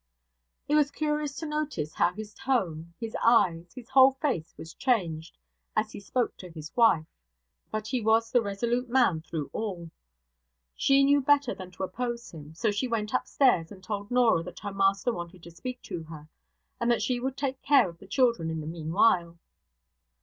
[0.67, 5.37] It was curious to notice how his tone, his eyes, his whole face was changed,
[5.75, 7.05] as he spoke to his wife;
[7.69, 9.91] but he was the resolute man through all.
[10.75, 14.61] She knew better than to oppose him; so she went upstairs, and told Norah that
[14.61, 16.27] her master wanted to speak to her,
[16.79, 19.37] and that she would take care of the children in the meanwhile.